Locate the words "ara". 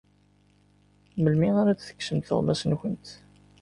1.59-1.71